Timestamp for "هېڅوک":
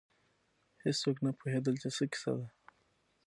0.83-1.17